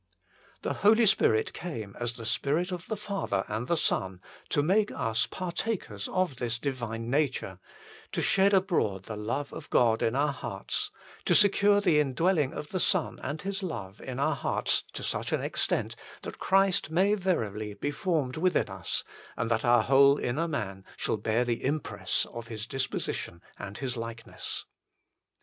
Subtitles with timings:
[0.63, 4.91] The Holy Spirit came as the Spirit of the Father and the Son to make
[4.91, 7.59] us partakers of this divine nature,
[8.11, 10.89] to shed abroad the love of God in our hearts,
[11.25, 15.31] to secure the indwelling of the Son and His love in our hearts to such
[15.31, 19.03] an extent that Christ may verily be formed within us,
[19.37, 23.95] and that our whole" inner man" shall bear the impress of His disposition and His
[23.95, 24.65] likeness.